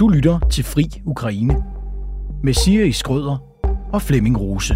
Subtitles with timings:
[0.00, 1.64] Du lytter til Fri Ukraine
[2.42, 3.38] med Siri Skrøder
[3.92, 4.74] og Flemming Rose.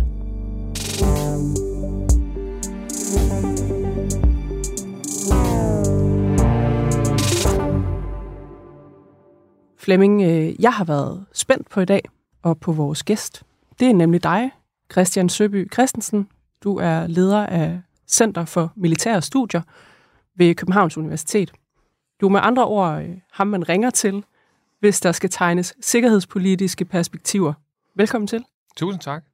[9.79, 12.03] Flemming, øh, jeg har været spændt på i dag
[12.43, 13.43] og på vores gæst.
[13.81, 14.51] Det er nemlig dig,
[14.93, 16.29] Christian Søby Christensen.
[16.65, 19.63] Du er leder af Center for Militære Studier
[20.37, 21.53] ved Københavns Universitet.
[22.21, 24.25] Du er med andre ord øh, ham, man ringer til,
[24.81, 27.53] hvis der skal tegnes sikkerhedspolitiske perspektiver.
[27.95, 28.45] Velkommen til.
[28.77, 29.25] Tusind tak.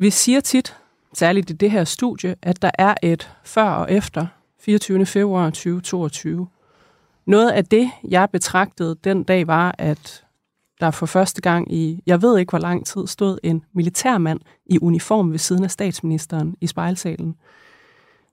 [0.00, 0.76] Vi siger tit,
[1.14, 4.26] særligt i det her studie, at der er et før og efter
[4.60, 5.06] 24.
[5.06, 6.48] februar 2022.
[7.26, 10.24] Noget af det, jeg betragtede den dag, var, at
[10.80, 14.78] der for første gang i, jeg ved ikke hvor lang tid, stod en militærmand i
[14.82, 17.36] uniform ved siden af statsministeren i spejlsalen.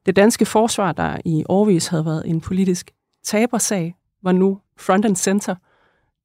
[0.05, 2.91] Det danske forsvar, der i årvis havde været en politisk
[3.23, 5.55] tabersag, var nu front and center,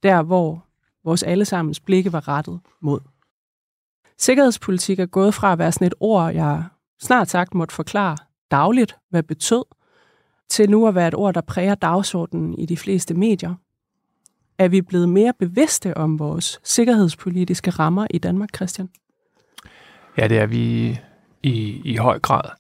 [0.03, 0.67] der hvor
[1.05, 3.01] vores allesammens blikke var rettet mod.
[4.19, 6.65] Sikkerhedspolitik er gået fra at være sådan et ord, jeg
[7.01, 8.17] snart sagt måtte forklare
[8.51, 9.65] dagligt, hvad betød,
[10.49, 13.55] til nu at være et ord, der præger dagsordenen i de fleste medier.
[14.59, 18.89] Er vi blevet mere bevidste om vores sikkerhedspolitiske rammer i Danmark, Christian?
[20.19, 20.99] Ja, det er vi
[21.43, 22.51] i, i høj grad.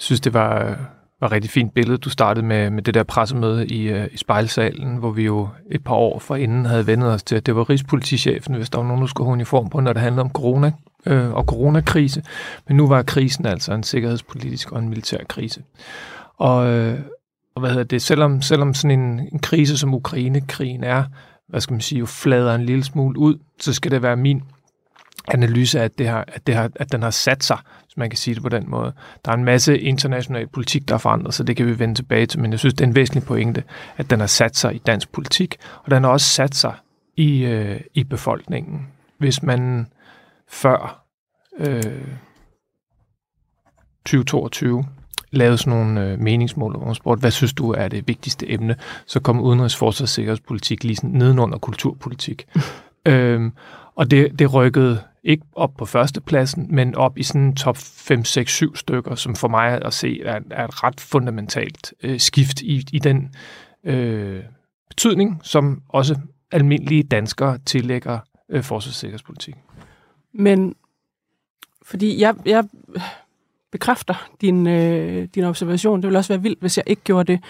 [0.00, 0.78] Synes, det var,
[1.20, 4.16] var et rigtig fint billede, du startede med, med det der pressemøde i, øh, i
[4.16, 7.70] spejlsalen, hvor vi jo et par år forinden havde vendet os til, at det var
[7.70, 10.72] Rigspolitichefen, hvis der var nogen, der skulle have uniform på, når det handlede om corona
[11.06, 12.22] øh, og coronakrise.
[12.68, 15.62] Men nu var krisen altså en sikkerhedspolitisk og en militær krise.
[16.38, 17.00] Og, øh,
[17.54, 21.04] og hvad hedder det, selvom, selvom sådan en, en krise som Ukraine-krigen er,
[21.48, 24.42] hvad skal man sige, jo flader en lille smule ud, så skal det være min
[25.28, 28.10] analyse af, at, det har, at, det har, at den har sat sig, hvis man
[28.10, 28.92] kan sige det på den måde.
[29.24, 32.26] Der er en masse international politik, der er forandret, så det kan vi vende tilbage
[32.26, 33.64] til, men jeg synes, det er en væsentlig pointe,
[33.96, 36.74] at den har sat sig i dansk politik, og den har også sat sig
[37.16, 38.86] i, øh, i befolkningen.
[39.18, 39.86] Hvis man
[40.48, 41.04] før
[41.58, 41.82] øh,
[44.06, 44.84] 2022
[45.32, 48.76] lavede sådan nogle øh, meningsmål, hvor man spurgte, hvad synes du er det vigtigste emne,
[49.06, 52.46] så kom udenrigs, forsvars- og sikkerhedspolitik lige sådan nedenunder kulturpolitik
[53.06, 53.52] øhm,
[53.94, 58.52] og det, det rykkede ikke op på førstepladsen, men op i sådan top 5, 6,
[58.52, 62.84] 7 stykker, som for mig at se er, er et ret fundamentalt øh, skift i,
[62.92, 63.34] i den
[63.84, 64.42] øh,
[64.88, 66.16] betydning, som også
[66.50, 68.18] almindelige danskere tillægger
[68.48, 69.54] øh, forsvars- og sikkerhedspolitik.
[70.32, 70.74] Men
[71.82, 72.64] fordi jeg, jeg
[73.70, 76.02] bekræfter din, øh, din observation.
[76.02, 77.40] Det ville også være vildt, hvis jeg ikke gjorde det.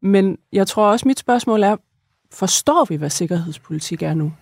[0.00, 1.76] Men jeg tror også, mit spørgsmål er,
[2.32, 4.32] forstår vi, hvad sikkerhedspolitik er nu?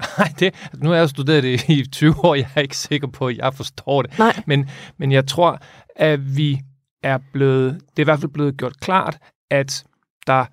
[0.18, 3.26] Nej, det, nu har jeg studeret det i 20 år, jeg er ikke sikker på,
[3.26, 4.18] at jeg forstår det.
[4.18, 4.42] Nej.
[4.46, 5.60] Men, men jeg tror,
[5.96, 6.60] at vi
[7.02, 9.18] er blevet, det er i hvert fald blevet gjort klart,
[9.50, 9.84] at
[10.26, 10.44] der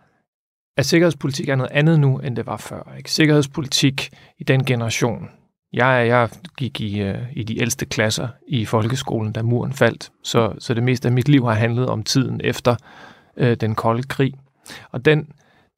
[0.77, 2.93] at sikkerhedspolitik er noget andet nu, end det var før.
[2.97, 3.11] Ikke?
[3.11, 4.09] Sikkerhedspolitik
[4.39, 5.29] i den generation,
[5.73, 10.53] jeg, jeg gik i, uh, i de ældste klasser i folkeskolen, da muren faldt, så,
[10.59, 12.75] så det meste af mit liv har handlet om tiden efter
[13.41, 14.33] uh, den kolde krig.
[14.91, 15.27] Og den,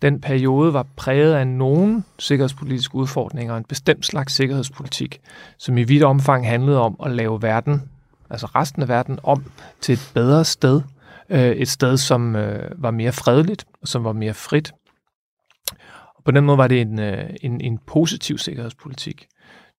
[0.01, 5.21] den periode var præget af nogle sikkerhedspolitiske udfordringer, en bestemt slags sikkerhedspolitik,
[5.57, 7.81] som i vidt omfang handlede om at lave verden,
[8.29, 9.43] altså resten af verden, om
[9.81, 10.81] til et bedre sted.
[11.29, 12.43] Uh, et sted, som uh,
[12.75, 14.73] var mere fredeligt, og som var mere frit.
[16.15, 17.05] Og på den måde var det en, uh,
[17.41, 19.27] en, en positiv sikkerhedspolitik.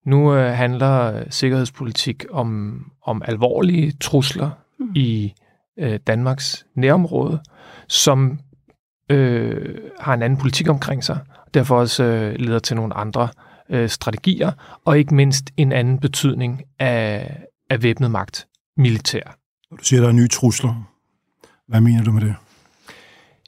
[0.07, 4.49] Nu øh, handler sikkerhedspolitik om, om alvorlige trusler
[4.79, 4.91] mm.
[4.95, 5.33] i
[5.79, 7.39] øh, Danmarks nærområde,
[7.87, 8.39] som
[9.09, 13.29] øh, har en anden politik omkring sig, og derfor også øh, leder til nogle andre
[13.69, 14.51] øh, strategier,
[14.85, 17.37] og ikke mindst en anden betydning af,
[17.69, 18.47] af væbnet magt,
[18.77, 19.37] militær.
[19.79, 20.83] Du siger, der er nye trusler.
[21.67, 22.35] Hvad mener du med det?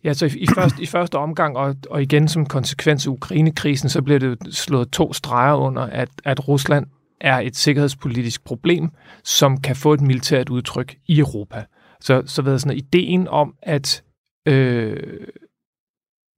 [0.04, 3.90] Ja, så i, i, første, i første omgang, og, og igen som konsekvens af Ukrainekrisen,
[3.90, 6.86] så bliver det slået to streger under, at, at Rusland
[7.22, 8.90] er et sikkerhedspolitisk problem,
[9.24, 11.66] som kan få et militært udtryk i Europa.
[12.00, 14.04] Så, så ved sådan, ideen om, at
[14.46, 14.98] øh,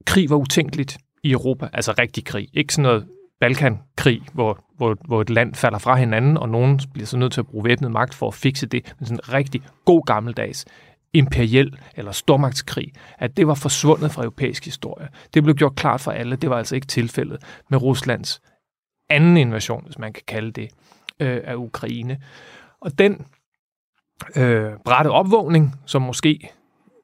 [0.05, 3.07] krig var utænkeligt i Europa, altså rigtig krig, ikke sådan noget
[3.39, 7.41] Balkankrig, hvor, hvor, hvor et land falder fra hinanden, og nogen bliver så nødt til
[7.41, 10.65] at bruge væbnet magt for at fikse det, men sådan en rigtig god gammeldags
[11.13, 15.07] imperiel eller stormagtskrig, at det var forsvundet fra europæisk historie.
[15.33, 18.41] Det blev gjort klart for alle, det var altså ikke tilfældet med Ruslands
[19.09, 20.69] anden invasion, hvis man kan kalde det,
[21.19, 22.21] øh, af Ukraine.
[22.81, 23.25] Og den
[24.35, 26.49] øh, brætte opvågning, som måske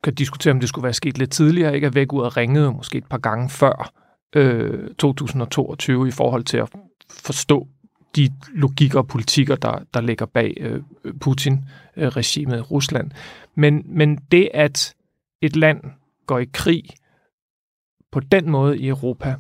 [0.03, 2.71] kan diskutere, om det skulle være sket lidt tidligere, ikke at væk ud og ringede
[2.71, 3.91] måske et par gange før
[4.35, 6.69] øh, 2022 i forhold til at
[7.09, 7.67] forstå
[8.15, 10.81] de logikker og politikker, der, der ligger bag øh,
[11.21, 13.11] Putin-regimet i Rusland.
[13.55, 14.95] Men, men det, at
[15.41, 15.81] et land
[16.25, 16.83] går i krig
[18.11, 19.35] på den måde i Europa,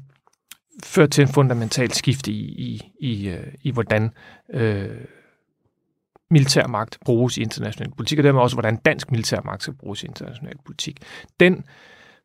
[0.83, 4.11] fører til en fundamental skift i, i, i, øh, i hvordan
[4.53, 5.01] øh,
[6.29, 10.55] militærmagt bruges i international politik, og dermed også, hvordan dansk militærmagt skal bruges i international
[10.65, 10.99] politik.
[11.39, 11.63] Den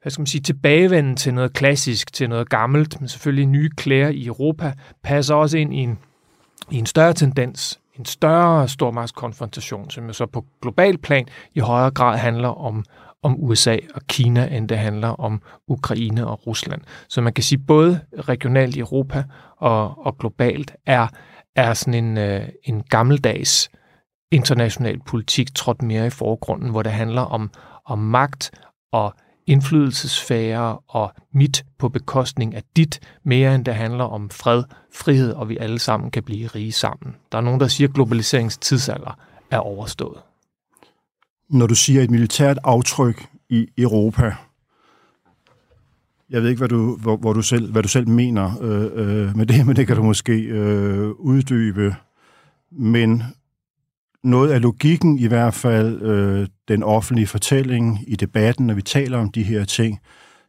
[0.02, 4.08] hvad skal man sige, tilbagevenden til noget klassisk, til noget gammelt, men selvfølgelig nye klæder
[4.08, 4.72] i Europa,
[5.02, 5.99] passer også ind i en,
[6.70, 11.90] i en større tendens, en større stormagtskonfrontation, som jo så på global plan i højere
[11.90, 12.84] grad handler om,
[13.22, 16.81] om USA og Kina, end det handler om Ukraine og Rusland.
[17.08, 19.25] Så man kan sige, både regionalt i Europa
[19.56, 21.06] og, og globalt er,
[21.56, 23.70] er sådan en, øh, en gammeldags
[24.32, 27.50] international politik trådt mere i forgrunden, hvor det handler om,
[27.87, 28.50] om magt
[28.93, 29.14] og
[29.46, 34.64] indflydelsesfære og mit på bekostning af dit, mere end det handler om fred,
[34.94, 37.17] frihed, og vi alle sammen kan blive rige sammen.
[37.32, 39.19] Der er nogen, der siger, at globaliseringens tidsalder
[39.50, 40.19] er overstået.
[41.50, 44.35] Når du siger et militært aftryk i Europa,
[46.31, 49.37] jeg ved ikke, hvad du, hvor, hvor du selv, hvad du selv mener øh, øh,
[49.37, 51.96] med det, men det kan du måske øh, uddybe.
[52.70, 53.23] Men
[54.25, 59.19] noget af logikken, i hvert fald øh, den offentlige fortælling i debatten, når vi taler
[59.19, 60.01] om de her ting,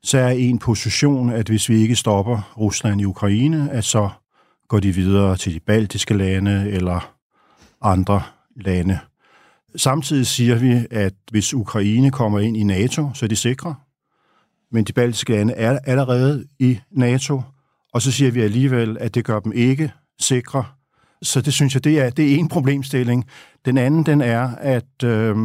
[0.04, 4.10] så er en position, at hvis vi ikke stopper Rusland i Ukraine, at så
[4.68, 7.14] går de videre til de baltiske lande eller
[7.82, 8.22] andre
[8.56, 9.00] lande.
[9.76, 13.76] Samtidig siger vi, at hvis Ukraine kommer ind i NATO, så er de sikre.
[14.72, 17.42] Men de baltiske lande er allerede i NATO,
[17.94, 20.66] og så siger vi alligevel, at det gør dem ikke sikre.
[21.24, 23.26] Så det synes jeg, det er, det er en problemstilling.
[23.66, 25.36] Den anden, den er, at øh,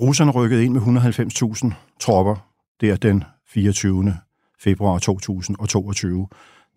[0.00, 2.36] russerne rykkede ind med 190.000 tropper
[2.80, 4.16] der den 24.
[4.60, 6.28] februar 2022.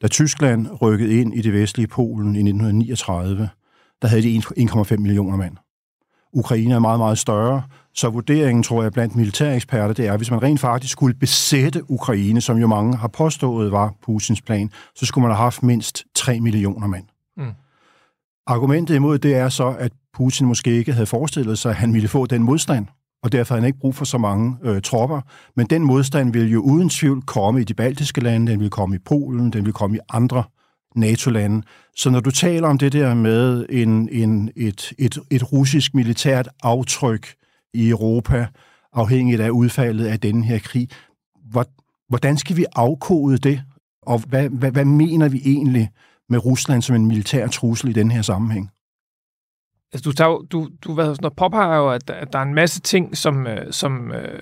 [0.02, 3.50] Da Tyskland rykkede ind i det vestlige Polen i 1939,
[4.02, 5.58] der havde de 1,5 millioner mand.
[6.34, 10.32] Ukraine er meget, meget større, så vurderingen, tror jeg, blandt militæreksperter, det er, at hvis
[10.32, 15.06] man rent faktisk skulle besætte Ukraine, som jo mange har påstået var Putins plan, så
[15.06, 17.06] skulle man have haft mindst 3 millioner mand.
[17.38, 17.52] Mm.
[18.48, 22.08] Argumentet imod det er så, at Putin måske ikke havde forestillet sig, at han ville
[22.08, 22.86] få den modstand,
[23.24, 25.22] og derfor havde han ikke brug for så mange øh, tropper.
[25.56, 28.96] Men den modstand vil jo uden tvivl komme i de baltiske lande, den vil komme
[28.96, 30.44] i Polen, den vil komme i andre
[30.96, 31.64] NATO-lande.
[31.96, 36.50] Så når du taler om det der med en, en, et, et, et russisk militært
[36.64, 37.34] aftryk
[37.74, 38.48] i Europa,
[38.94, 40.90] afhængigt af udfaldet af denne her krig,
[42.10, 43.62] hvordan skal vi afkode det?
[44.02, 45.90] Og hvad, hvad, hvad mener vi egentlig
[46.30, 48.72] med Rusland som en militær trussel i den her sammenhæng?
[49.94, 52.82] Altså, du, tager, du, du hvad, sådan, påpeger jo, at, at der er en masse
[52.82, 54.42] ting, som, øh, som, øh,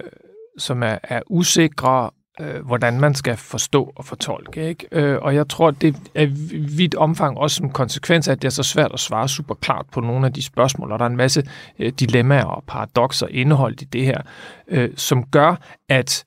[0.57, 4.68] som er, er usikre, øh, hvordan man skal forstå og fortolke.
[4.68, 4.88] Ikke?
[4.92, 6.28] Øh, og jeg tror, det er
[6.78, 9.86] vidt omfang også som konsekvens af, at det er så svært at svare super klart
[9.92, 11.44] på nogle af de spørgsmål, og der er en masse
[11.80, 14.22] øh, dilemmaer og paradoxer indeholdt i det her,
[14.68, 15.56] øh, som gør,
[15.89, 16.25] at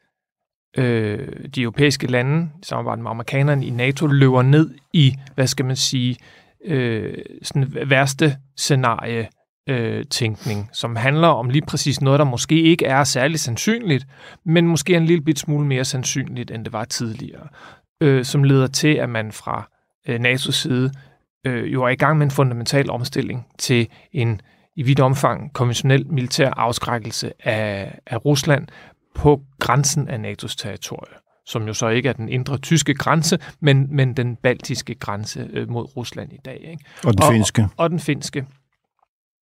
[0.76, 5.64] øh, de europæiske lande, i samarbejde med amerikanerne i NATO, løber ned i, hvad skal
[5.64, 6.17] man sige,
[6.64, 9.28] øh, sådan værste scenarie
[9.69, 14.06] øh, tænkning, som handler om lige præcis noget, der måske ikke er særlig sandsynligt,
[14.44, 17.49] men måske en lille bit smule mere sandsynligt, end det var tidligere,
[18.00, 19.69] øh, som leder til, at man fra
[20.08, 20.93] øh, NATO's side
[21.46, 24.40] øh, jo er i gang med en fundamental omstilling til en
[24.76, 28.66] i vidt omfang konventionel militær afskrækkelse af, af Rusland
[29.15, 31.14] på grænsen af NATO's territorie
[31.50, 35.71] som jo så ikke er den indre tyske grænse, men, men den baltiske grænse øh,
[35.71, 36.69] mod Rusland i dag.
[36.71, 36.85] Ikke?
[37.05, 37.62] Og den finske.
[37.62, 38.47] Og, og den finske.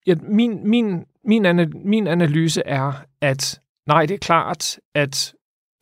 [0.08, 1.46] Ja, min, min, min,
[1.86, 5.34] min analyse er, at nej, det er klart, at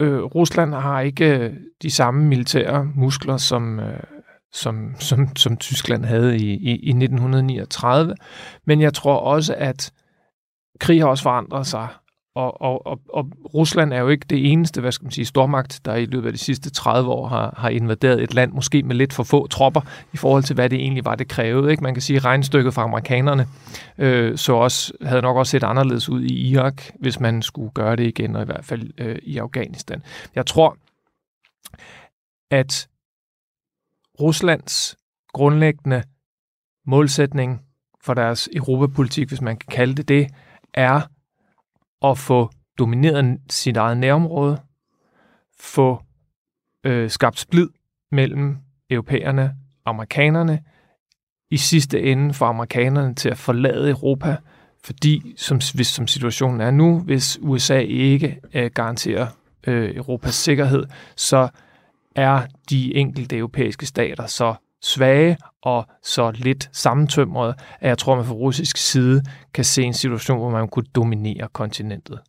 [0.01, 4.03] øh, Rusland har ikke øh, de samme militære muskler, som, øh,
[4.53, 8.15] som, som, som Tyskland havde i, i, i 1939.
[8.65, 9.91] Men jeg tror også, at
[10.79, 11.87] krig har også forandret sig,
[12.35, 15.81] og, og, og, og Rusland er jo ikke det eneste, hvad skal man sige, stormagt,
[15.85, 18.95] der i løbet af de sidste 30 år har, har invaderet et land, måske med
[18.95, 19.81] lidt for få tropper,
[20.13, 21.71] i forhold til, hvad det egentlig var, det krævede.
[21.71, 21.83] Ikke?
[21.83, 23.47] Man kan sige, at regnstykket fra amerikanerne
[23.97, 27.95] øh, så også, havde nok også set anderledes ud i Irak, hvis man skulle gøre
[27.95, 30.03] det igen, og i hvert fald øh, i Afghanistan.
[30.35, 30.77] Jeg tror,
[32.51, 32.87] at
[34.21, 34.97] Ruslands
[35.33, 36.03] grundlæggende
[36.87, 37.61] målsætning
[38.01, 40.27] for deres europapolitik, hvis man kan kalde det det,
[40.73, 41.01] er
[42.11, 44.61] at få domineret sit eget nærområde,
[45.59, 46.01] få
[46.83, 47.69] øh, skabt splid
[48.11, 48.57] mellem
[48.89, 50.63] europæerne og amerikanerne,
[51.51, 54.37] i sidste ende for amerikanerne til at forlade Europa,
[54.83, 59.27] fordi som, hvis, som situationen er nu, hvis USA ikke øh, garanterer
[59.67, 60.85] øh, Europas sikkerhed,
[61.15, 61.49] så
[62.15, 64.55] er de enkelte europæiske stater så
[64.85, 69.21] svage og så lidt sammentømret, at jeg tror, man fra russisk side
[69.53, 72.19] kan se en situation, hvor man kunne dominere kontinentet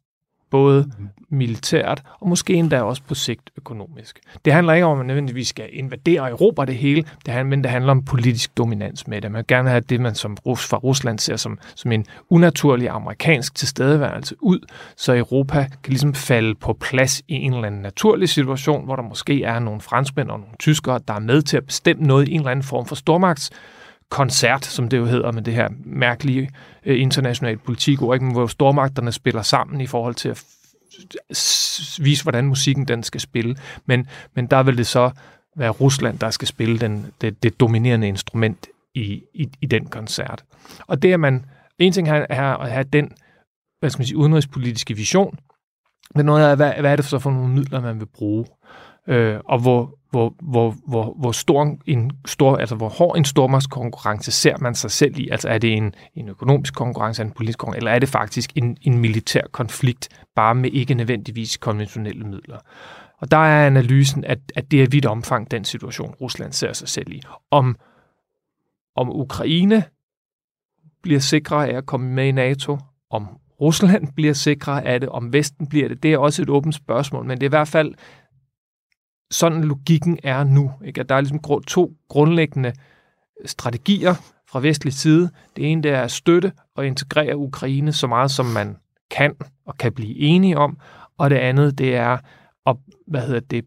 [0.56, 0.90] både
[1.28, 4.20] militært og måske endda også på sigt økonomisk.
[4.44, 7.62] Det handler ikke om, at man nødvendigvis skal invadere Europa det hele, det handler, men
[7.62, 9.30] det handler om politisk dominans med det.
[9.30, 12.88] Man vil gerne have det, man som Rus, fra Rusland ser som, som en unaturlig
[12.88, 14.58] amerikansk tilstedeværelse ud,
[14.96, 19.02] så Europa kan ligesom falde på plads i en eller anden naturlig situation, hvor der
[19.02, 22.32] måske er nogle franskmænd og nogle tyskere, der er med til at bestemme noget i
[22.32, 23.50] en eller anden form for stormagts
[24.10, 26.50] koncert, som det jo hedder med det her mærkelige
[26.84, 30.44] øh, internationale politik, hvor stormagterne spiller sammen i forhold til at
[32.04, 33.56] vise, hvordan musikken den skal spille.
[33.86, 35.10] Men, men der vil det så
[35.56, 40.44] være Rusland, der skal spille den, det, det dominerende instrument i, i, i den koncert.
[40.86, 41.44] Og det er man,
[41.78, 43.12] en ting er, er at have den
[43.80, 45.38] hvad skal man sige, udenrigspolitiske vision,
[46.14, 48.46] men noget af, hvad, hvad er det så for nogle midler, man vil bruge?
[49.08, 54.32] Øh, og hvor, hvor, hvor, hvor, hvor, stor en stor, altså hvor hård en stormagtskonkurrence
[54.32, 55.28] ser man sig selv i?
[55.28, 58.76] Altså er det en, en økonomisk konkurrence, en politisk konkurrence, eller er det faktisk en,
[58.82, 62.58] en militær konflikt, bare med ikke nødvendigvis konventionelle midler?
[63.18, 66.88] Og der er analysen, at, at det er vidt omfang den situation, Rusland ser sig
[66.88, 67.22] selv i.
[67.50, 67.76] Om,
[68.96, 69.84] om Ukraine
[71.02, 72.78] bliver sikre af at komme med i NATO,
[73.10, 73.28] om
[73.60, 77.24] Rusland bliver sikre af det, om Vesten bliver det, det er også et åbent spørgsmål,
[77.24, 77.94] men det er i hvert fald
[79.30, 80.72] sådan logikken er nu.
[80.84, 81.00] Ikke?
[81.00, 82.72] At der er ligesom to grundlæggende
[83.46, 84.14] strategier
[84.48, 85.30] fra vestlig side.
[85.56, 88.76] Det ene det er at støtte og integrere Ukraine så meget som man
[89.10, 89.34] kan
[89.66, 90.78] og kan blive enige om,
[91.18, 92.18] og det andet det er
[92.66, 93.64] at hvad hedder det,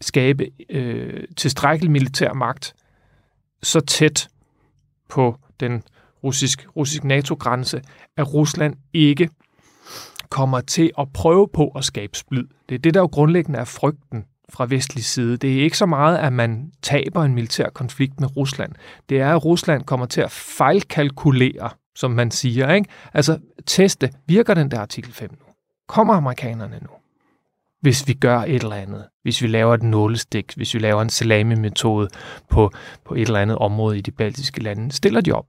[0.00, 2.74] skabe øh, tilstrækkelig militær magt
[3.62, 4.28] så tæt
[5.08, 5.82] på den
[6.24, 7.82] russisk, russisk NATO-grænse,
[8.16, 9.30] at Rusland ikke
[10.28, 12.44] kommer til at prøve på at skabe splid.
[12.68, 15.36] Det er det, der jo grundlæggende er frygten fra vestlig side.
[15.36, 18.72] Det er ikke så meget, at man taber en militær konflikt med Rusland.
[19.08, 22.74] Det er, at Rusland kommer til at fejlkalkulere, som man siger.
[22.74, 22.88] Ikke?
[23.14, 25.46] Altså teste, virker den der artikel 5 nu?
[25.88, 26.90] Kommer amerikanerne nu?
[27.80, 31.10] Hvis vi gør et eller andet, hvis vi laver et nålestik, hvis vi laver en
[31.10, 32.08] salami-metode
[32.50, 32.70] på,
[33.04, 35.46] på et eller andet område i de baltiske lande, stiller de op.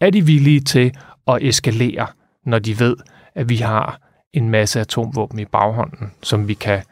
[0.00, 0.92] Er de villige til
[1.26, 2.06] at eskalere,
[2.46, 2.96] når de ved,
[3.34, 4.00] at vi har
[4.32, 6.82] en masse atomvåben i baghånden, som vi kan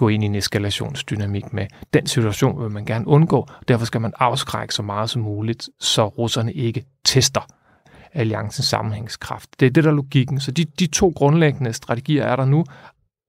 [0.00, 1.66] gå ind i en eskalationsdynamik med.
[1.94, 5.68] Den situation vil man gerne undgå, og derfor skal man afskrække så meget som muligt,
[5.80, 7.40] så russerne ikke tester
[8.12, 9.60] alliancens sammenhængskraft.
[9.60, 10.40] Det er det, der er logikken.
[10.40, 12.64] Så de, de to grundlæggende strategier er der nu.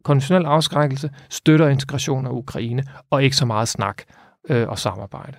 [0.04, 4.02] Konventionel afskrækkelse, støtter integration af Ukraine, og ikke så meget snak
[4.50, 5.38] øh, og samarbejde.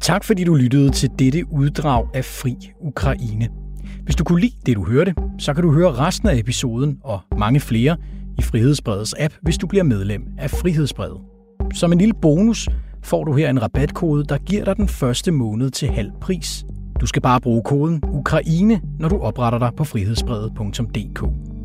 [0.00, 3.48] Tak fordi du lyttede til dette uddrag af Fri Ukraine.
[4.02, 7.20] Hvis du kunne lide det, du hørte, så kan du høre resten af episoden og
[7.38, 7.96] mange flere
[8.38, 11.18] i Frihedsbredets app, hvis du bliver medlem af Frihedsbredet.
[11.74, 12.68] Som en lille bonus
[13.02, 16.64] får du her en rabatkode, der giver dig den første måned til halv pris.
[17.00, 21.55] Du skal bare bruge koden Ukraine, når du opretter dig på frihedsbredet.dk.